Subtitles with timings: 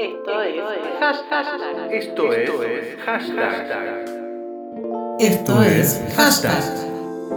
[0.00, 0.54] Esto es
[0.98, 1.92] hashtag.
[1.92, 4.06] Esto es hashtag.
[5.18, 6.64] Esto es hashtag.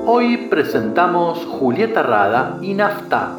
[0.06, 3.36] Hoy presentamos Julieta Rada y Nafta.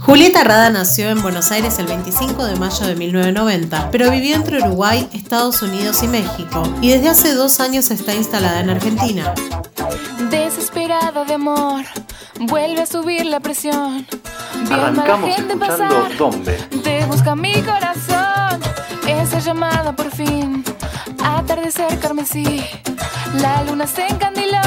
[0.00, 4.62] Julieta Rada nació en Buenos Aires el 25 de mayo de 1990, pero vivió entre
[4.62, 9.34] Uruguay, Estados Unidos y México, y desde hace dos años está instalada en Argentina.
[10.30, 11.84] Desesperada de amor,
[12.46, 14.06] vuelve a subir la presión.
[14.54, 16.52] Viendo a la Arrancamos gente escuchando pasar, Dombe.
[16.82, 18.60] te busca mi corazón.
[19.06, 20.64] Esa llamada por fin,
[21.22, 22.64] atardecer carmesí.
[23.40, 24.60] La luna se encandiló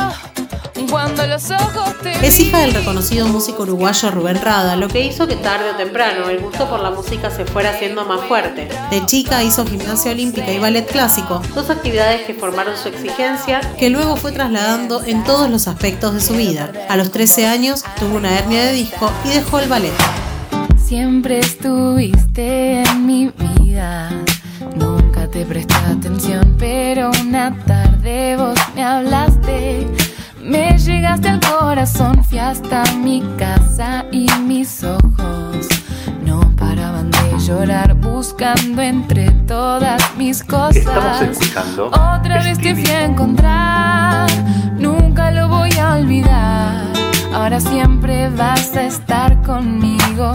[0.89, 5.27] cuando los ojos te Es hija del reconocido músico uruguayo Rubén Rada, lo que hizo
[5.27, 8.67] que tarde o temprano el gusto por la música se fuera haciendo más fuerte.
[8.89, 13.89] de chica hizo gimnasia olímpica y ballet clásico, Dos actividades que formaron su exigencia que
[13.89, 16.71] luego fue trasladando en todos los aspectos de su vida.
[16.89, 19.93] A los 13 años tuvo una hernia de disco y dejó el ballet.
[20.83, 24.09] Siempre estuviste en mi vida.
[24.75, 29.26] Nunca te presté atención, pero una tarde vos me hablaste.
[31.07, 35.69] Llegaste al corazón, fui hasta mi casa y mis ojos
[36.25, 40.75] no paraban de llorar buscando entre todas mis cosas.
[40.75, 44.29] Estamos escuchando Otra vez te fui a encontrar,
[44.77, 46.83] nunca lo voy a olvidar.
[47.33, 50.33] Ahora siempre vas a estar conmigo.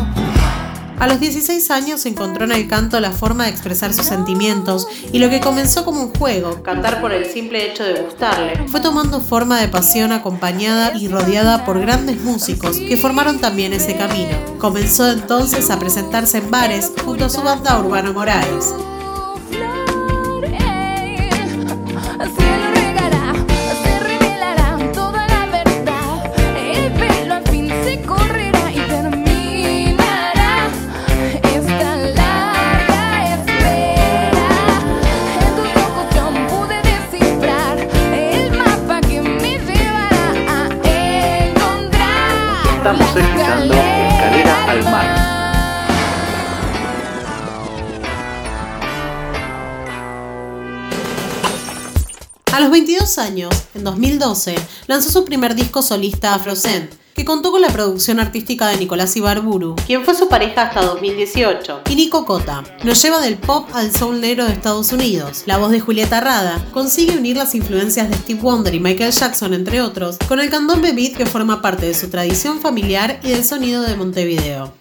[1.02, 5.18] A los 16 años encontró en el canto la forma de expresar sus sentimientos y
[5.18, 8.68] lo que comenzó como un juego, cantar por el simple hecho de gustarle.
[8.68, 13.96] fue tomando forma de pasión acompañada y rodeada por grandes músicos que formaron también ese
[13.96, 14.30] camino.
[14.60, 18.72] Comenzó entonces a presentarse en bares junto a su banda Urbano Moraes.
[42.92, 45.16] Estamos escuchando Escalera al Mar.
[52.52, 54.56] A los 22 años, en 2012,
[54.88, 59.76] lanzó su primer disco solista Afrocent, que contó con la producción artística de Nicolás Ibarburu
[59.86, 61.82] Quien fue su pareja hasta 2018.
[61.90, 62.64] y Nico Cota.
[62.84, 65.42] Nos lleva del pop al soul negro de Estados Unidos.
[65.46, 69.54] La voz de Julieta Rada consigue unir las influencias de Steve Wonder y Michael Jackson,
[69.54, 73.44] entre otros, con el candombe beat que forma parte de su tradición familiar y del
[73.44, 74.72] sonido de Montevideo.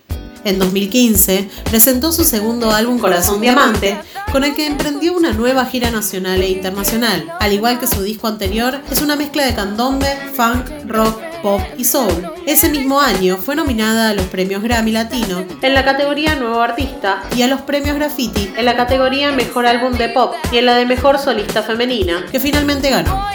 [0.44, 4.00] En 2015 presentó su segundo álbum Corazón Diamante,
[4.32, 7.32] con el que emprendió una nueva gira nacional e internacional.
[7.40, 11.86] Al igual que su disco anterior, es una mezcla de candombe, funk, rock, pop y
[11.86, 12.32] soul.
[12.46, 17.24] Ese mismo año fue nominada a los premios Grammy Latino En la categoría Nuevo Artista,
[17.36, 20.76] y a los premios Graffiti, en la categoría Mejor Álbum de Pop y en la
[20.76, 22.26] de Mejor Solista Femenina.
[22.32, 23.26] que finalmente ganó.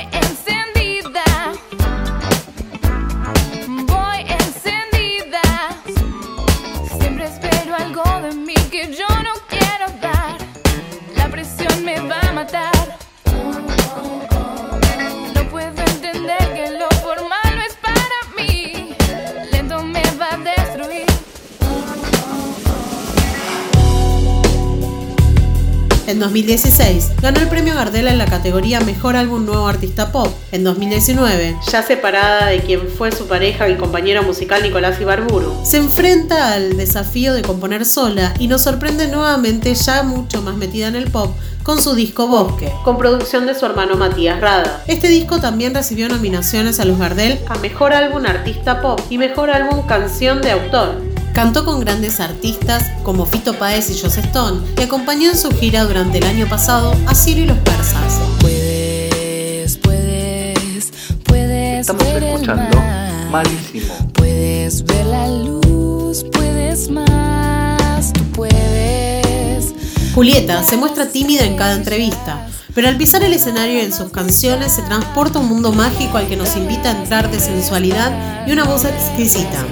[26.06, 30.28] En 2016 ganó el premio Gardel en la categoría Mejor Álbum Nuevo Artista Pop.
[30.52, 35.52] En 2019 Ya separada de quien fue su pareja y compañero musical Nicolás Ibarburu.
[35.64, 40.86] se enfrenta al desafío de componer sola y nos sorprende nuevamente ya mucho más metida
[40.86, 41.34] en el pop
[41.64, 42.72] con su disco Bosque.
[42.84, 44.84] Con producción de su hermano Matías Rada.
[44.86, 49.50] Este disco también recibió nominaciones a los Gardel, A Mejor Álbum Artista Pop y Mejor
[49.50, 51.02] Álbum Canción de Autor.
[51.36, 55.84] Cantó con grandes artistas como Fito Páez y Joss Stone y acompañó en su gira
[55.84, 58.18] durante el año pasado a Ciro y los Persas.
[58.40, 60.92] Puedes, puedes,
[61.24, 63.28] puedes Estamos ver el escuchando mar.
[63.30, 63.94] Malísimo.
[64.14, 69.74] Puedes ver la luz, puedes más, tú puedes.
[70.14, 74.10] Julieta se muestra tímida en cada entrevista, pero al pisar el escenario y en sus
[74.10, 78.46] canciones se transporta a un mundo mágico al que nos invita a entrar de sensualidad
[78.46, 79.66] y una voz exquisita.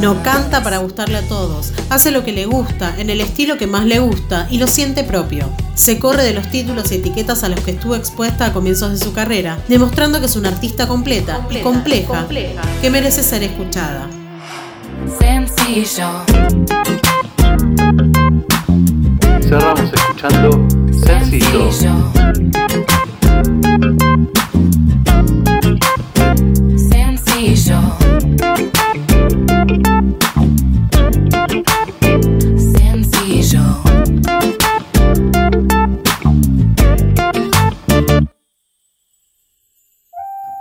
[0.00, 3.66] No canta para gustarle a todos, hace lo que le gusta, en el estilo que
[3.66, 5.50] más le gusta y lo siente propio.
[5.74, 8.98] Se corre de los títulos y etiquetas a los que estuvo expuesta a comienzos de
[8.98, 12.62] su carrera, demostrando que es una artista completa, y compleja, compleja.
[12.80, 14.08] que merece ser escuchada.
[15.18, 16.08] Sencillo.
[19.42, 20.66] Cerramos escuchando
[21.04, 21.70] Sencillo.
[21.70, 22.69] Sencillo.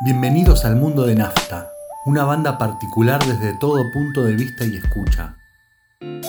[0.01, 1.73] Bienvenidos al mundo de Nafta,
[2.05, 5.35] una banda particular desde todo punto de vista y escucha.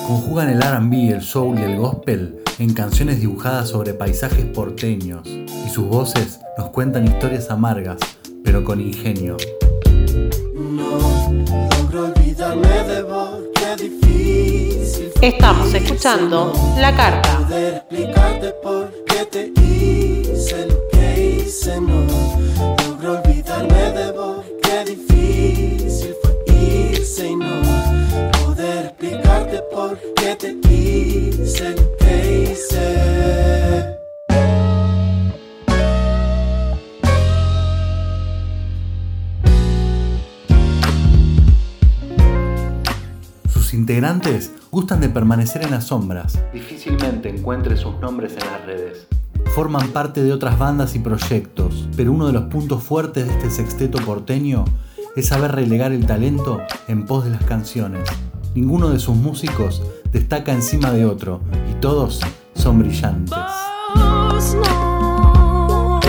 [0.08, 5.68] Conjugan el RB, el soul y el gospel en canciones dibujadas sobre paisajes porteños y
[5.68, 7.98] sus voces nos cuentan historias amargas,
[8.42, 9.36] pero con ingenio.
[15.22, 17.38] Estamos escuchando La Carta.
[30.40, 30.48] Sus
[43.74, 46.42] integrantes gustan de permanecer en las sombras.
[46.54, 49.06] Difícilmente encuentre sus nombres en las redes.
[49.54, 53.50] Forman parte de otras bandas y proyectos, pero uno de los puntos fuertes de este
[53.50, 54.64] sexteto porteño
[55.16, 58.08] es saber relegar el talento en pos de las canciones.
[58.54, 61.40] Ninguno de sus músicos destaca encima de otro
[61.70, 62.20] y todos
[62.54, 63.36] son brillantes.
[63.94, 66.00] Vos no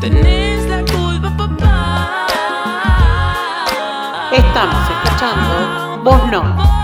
[0.00, 2.26] tenés la culpa, papá.
[4.32, 6.79] Estamos escuchando Vos no.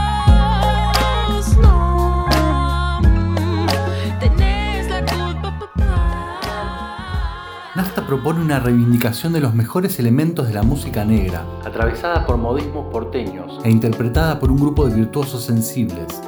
[8.06, 13.60] Propone una reivindicación de los mejores elementos de la música negra, atravesada por modismos porteños
[13.64, 16.22] e interpretada por un grupo de virtuosos sensibles.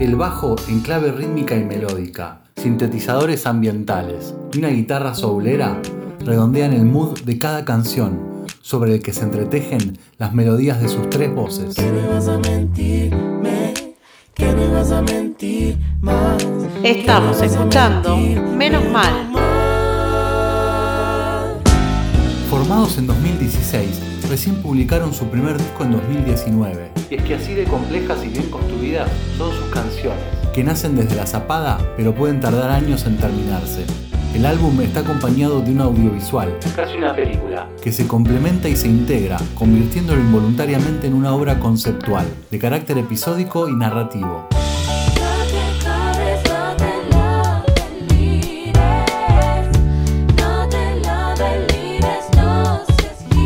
[0.00, 5.78] El bajo en clave rítmica y melódica, sintetizadores ambientales y una guitarra soulera
[6.24, 11.10] redondean el mood de cada canción, sobre el que se entretejen las melodías de sus
[11.10, 11.76] tres voces.
[16.86, 19.32] Estamos escuchando Menos Mal.
[22.48, 26.92] Formados en 2016, recién publicaron su primer disco en 2019.
[27.10, 30.22] Y es que así de complejas y bien construidas son sus canciones.
[30.54, 33.84] Que nacen desde la zapada, pero pueden tardar años en terminarse.
[34.32, 38.86] El álbum está acompañado de un audiovisual, casi una película, que se complementa y se
[38.86, 44.46] integra, convirtiéndolo involuntariamente en una obra conceptual, de carácter episódico y narrativo.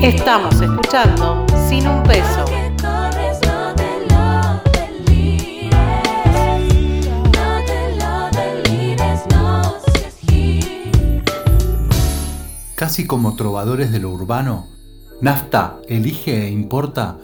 [0.03, 2.47] Estamos escuchando Sin un peso.
[12.75, 14.69] Casi como trovadores de lo urbano,
[15.21, 17.19] Nafta elige e importa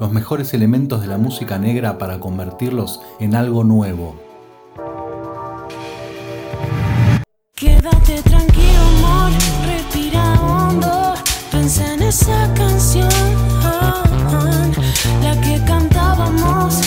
[0.00, 4.16] los mejores elementos de la música negra para convertirlos en algo nuevo.
[7.54, 8.85] Quédate tranquilo,
[12.20, 13.08] esa canción,
[15.22, 16.80] la que cantábamos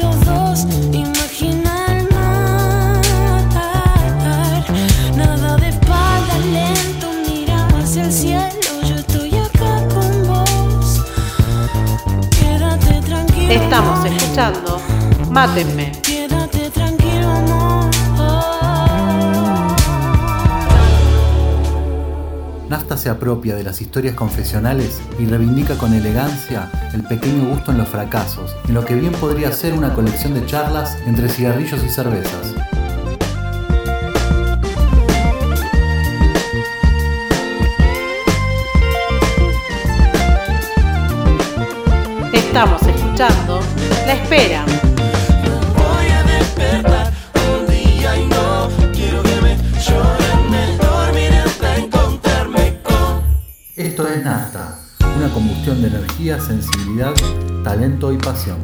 [0.00, 3.02] los dos, imagina el mar,
[5.16, 11.00] nada de espalda lento, mira hacia el cielo, yo estoy acá con vos,
[12.30, 13.52] quédate tranquilo.
[13.52, 14.80] Estamos escuchando
[15.28, 16.11] Mátenme.
[22.96, 27.88] Se apropia de las historias confesionales y reivindica con elegancia el pequeño gusto en los
[27.88, 32.54] fracasos, en lo que bien podría ser una colección de charlas entre cigarrillos y cervezas.
[42.32, 43.60] Estamos escuchando
[44.06, 44.91] La Espera.
[56.32, 57.14] Energía, sensibilidad,
[57.64, 58.58] talento y pasión.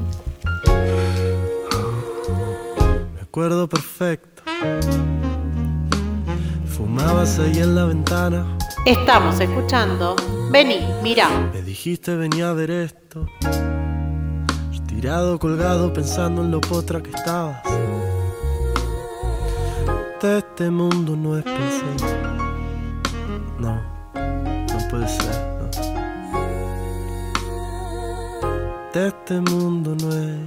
[3.15, 4.43] Me acuerdo perfecto.
[6.67, 8.59] Fumabas ahí en la ventana.
[8.87, 10.17] Estamos escuchando
[10.51, 11.29] Vení, mira.
[11.53, 13.27] Me dijiste venía a ver esto.
[14.87, 17.63] Tirado, colgado, pensando en lo potra que estabas.
[20.21, 21.85] De este mundo no es pensé.
[23.61, 23.88] No, no
[28.99, 30.39] De este mundo no es.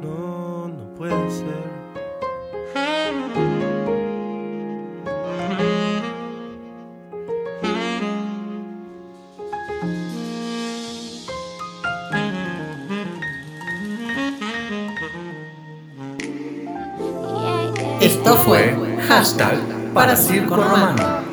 [0.00, 1.68] No, no, no puede ser.
[18.00, 18.74] Esto fue
[19.06, 19.58] hashtag
[19.92, 21.27] para Circo Romano.